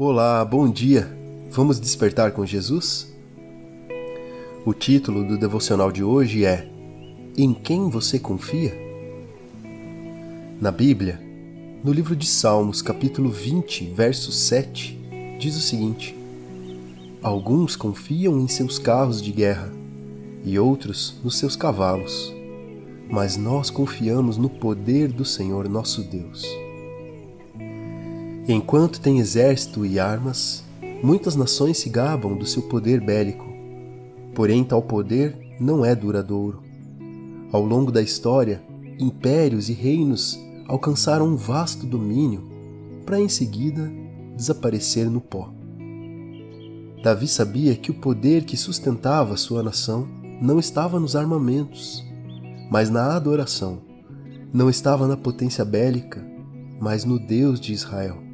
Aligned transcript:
Olá, 0.00 0.44
bom 0.44 0.70
dia! 0.70 1.12
Vamos 1.50 1.80
despertar 1.80 2.30
com 2.30 2.46
Jesus? 2.46 3.12
O 4.64 4.72
título 4.72 5.26
do 5.26 5.36
devocional 5.36 5.90
de 5.90 6.04
hoje 6.04 6.44
é 6.44 6.70
Em 7.36 7.52
quem 7.52 7.90
você 7.90 8.16
confia? 8.16 8.78
Na 10.60 10.70
Bíblia, 10.70 11.20
no 11.82 11.92
livro 11.92 12.14
de 12.14 12.26
Salmos, 12.26 12.80
capítulo 12.80 13.28
20, 13.28 13.86
verso 13.86 14.30
7, 14.30 15.36
diz 15.40 15.56
o 15.56 15.60
seguinte: 15.60 16.16
Alguns 17.20 17.74
confiam 17.74 18.38
em 18.38 18.46
seus 18.46 18.78
carros 18.78 19.20
de 19.20 19.32
guerra 19.32 19.72
e 20.44 20.60
outros 20.60 21.16
nos 21.24 21.36
seus 21.36 21.56
cavalos, 21.56 22.32
mas 23.10 23.36
nós 23.36 23.68
confiamos 23.68 24.36
no 24.36 24.48
poder 24.48 25.08
do 25.08 25.24
Senhor 25.24 25.68
nosso 25.68 26.04
Deus. 26.04 26.46
Enquanto 28.50 28.98
tem 28.98 29.18
exército 29.18 29.84
e 29.84 29.98
armas, 29.98 30.64
muitas 31.02 31.36
nações 31.36 31.76
se 31.76 31.90
gabam 31.90 32.34
do 32.34 32.46
seu 32.46 32.62
poder 32.62 32.98
bélico. 32.98 33.44
Porém, 34.34 34.64
tal 34.64 34.80
poder 34.80 35.36
não 35.60 35.84
é 35.84 35.94
duradouro. 35.94 36.62
Ao 37.52 37.62
longo 37.62 37.92
da 37.92 38.00
história, 38.00 38.62
impérios 38.98 39.68
e 39.68 39.74
reinos 39.74 40.38
alcançaram 40.66 41.26
um 41.28 41.36
vasto 41.36 41.84
domínio 41.84 42.48
para 43.04 43.20
em 43.20 43.28
seguida 43.28 43.92
desaparecer 44.34 45.10
no 45.10 45.20
pó. 45.20 45.52
Davi 47.02 47.28
sabia 47.28 47.76
que 47.76 47.90
o 47.90 48.00
poder 48.00 48.44
que 48.44 48.56
sustentava 48.56 49.36
sua 49.36 49.62
nação 49.62 50.08
não 50.40 50.58
estava 50.58 50.98
nos 50.98 51.14
armamentos, 51.14 52.02
mas 52.70 52.88
na 52.88 53.14
adoração. 53.14 53.80
Não 54.54 54.70
estava 54.70 55.06
na 55.06 55.18
potência 55.18 55.66
bélica, 55.66 56.26
mas 56.80 57.04
no 57.04 57.18
Deus 57.18 57.60
de 57.60 57.74
Israel. 57.74 58.27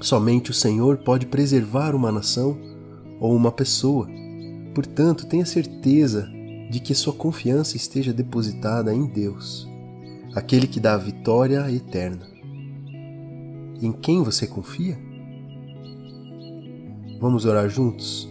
Somente 0.00 0.50
o 0.50 0.54
Senhor 0.54 0.98
pode 0.98 1.26
preservar 1.26 1.94
uma 1.94 2.12
nação 2.12 2.56
ou 3.20 3.34
uma 3.34 3.50
pessoa. 3.50 4.08
Portanto, 4.74 5.26
tenha 5.26 5.44
certeza 5.44 6.28
de 6.70 6.78
que 6.78 6.94
sua 6.94 7.12
confiança 7.12 7.76
esteja 7.76 8.12
depositada 8.12 8.94
em 8.94 9.06
Deus, 9.06 9.68
aquele 10.34 10.66
que 10.66 10.78
dá 10.78 10.94
a 10.94 10.98
vitória 10.98 11.70
eterna. 11.70 12.26
Em 13.82 13.90
quem 13.90 14.22
você 14.22 14.46
confia? 14.46 14.98
Vamos 17.20 17.44
orar 17.44 17.68
juntos? 17.68 18.28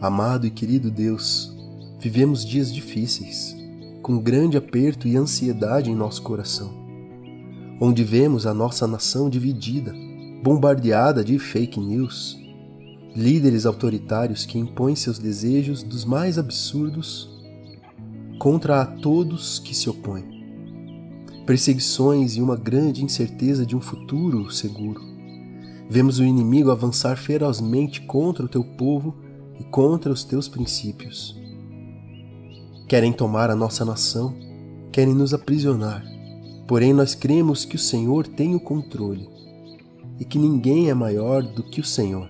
Amado 0.00 0.46
e 0.46 0.50
querido 0.50 0.90
Deus, 0.90 1.56
vivemos 2.00 2.44
dias 2.44 2.72
difíceis, 2.72 3.56
com 4.02 4.18
grande 4.18 4.56
aperto 4.56 5.06
e 5.06 5.16
ansiedade 5.16 5.90
em 5.90 5.94
nosso 5.94 6.22
coração 6.22 6.83
onde 7.80 8.04
vemos 8.04 8.46
a 8.46 8.54
nossa 8.54 8.86
nação 8.86 9.28
dividida, 9.28 9.94
bombardeada 10.42 11.24
de 11.24 11.38
fake 11.38 11.80
news, 11.80 12.38
líderes 13.14 13.66
autoritários 13.66 14.44
que 14.44 14.58
impõem 14.58 14.96
seus 14.96 15.18
desejos 15.18 15.82
dos 15.82 16.04
mais 16.04 16.38
absurdos 16.38 17.30
contra 18.38 18.82
a 18.82 18.86
todos 18.86 19.58
que 19.58 19.74
se 19.74 19.88
opõem, 19.88 20.24
perseguições 21.46 22.36
e 22.36 22.42
uma 22.42 22.56
grande 22.56 23.04
incerteza 23.04 23.64
de 23.64 23.76
um 23.76 23.80
futuro 23.80 24.50
seguro. 24.50 25.00
Vemos 25.88 26.18
o 26.18 26.24
inimigo 26.24 26.70
avançar 26.70 27.16
ferozmente 27.16 28.00
contra 28.02 28.44
o 28.44 28.48
teu 28.48 28.64
povo 28.64 29.14
e 29.60 29.64
contra 29.64 30.10
os 30.10 30.24
teus 30.24 30.48
princípios. 30.48 31.38
Querem 32.88 33.12
tomar 33.12 33.50
a 33.50 33.56
nossa 33.56 33.84
nação, 33.84 34.34
querem 34.90 35.14
nos 35.14 35.32
aprisionar, 35.32 36.04
Porém, 36.66 36.92
nós 36.92 37.14
cremos 37.14 37.64
que 37.64 37.76
o 37.76 37.78
Senhor 37.78 38.26
tem 38.26 38.54
o 38.54 38.60
controle 38.60 39.28
e 40.18 40.24
que 40.24 40.38
ninguém 40.38 40.88
é 40.88 40.94
maior 40.94 41.42
do 41.42 41.62
que 41.62 41.80
o 41.80 41.84
Senhor. 41.84 42.28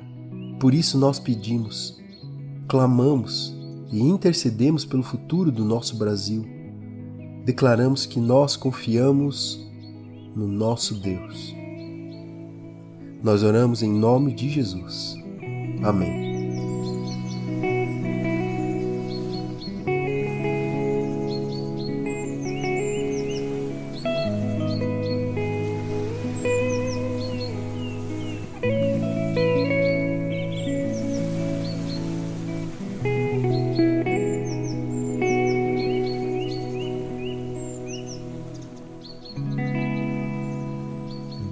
Por 0.59 0.75
isso 0.75 0.99
nós 0.99 1.19
pedimos, 1.19 2.01
clamamos 2.67 3.55
e 3.93 4.01
intercedemos 4.01 4.85
pelo 4.85 5.03
futuro 5.03 5.53
do 5.53 5.65
nosso 5.65 5.97
Brasil. 5.97 6.45
Declaramos 7.45 8.07
que 8.07 8.19
nós 8.19 8.57
confiamos 8.57 9.65
no 10.35 10.49
nosso 10.49 10.95
Deus. 10.95 11.55
Nós 13.23 13.43
oramos 13.43 13.83
em 13.83 13.93
nome 13.93 14.33
de 14.33 14.49
Jesus. 14.49 15.17
Amém. 15.83 16.34